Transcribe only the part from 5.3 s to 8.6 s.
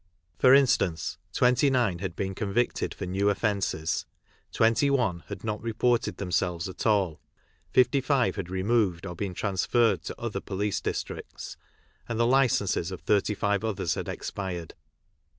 not reported themselves at all; 55 had